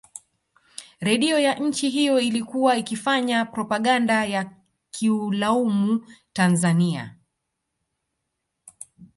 [0.99, 4.51] Redio ya nchi hiyo ilikuwa ikifanya propaganda ya
[4.99, 7.15] kuilaumu Tanzania